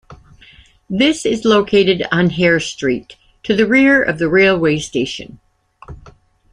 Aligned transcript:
This 0.89 1.27
is 1.27 1.45
located 1.45 2.07
on 2.11 2.31
Hare 2.31 2.59
Street 2.59 3.17
to 3.43 3.55
the 3.55 3.67
rear 3.67 4.01
of 4.01 4.17
the 4.17 4.27
railway 4.29 4.79
station. 4.79 5.39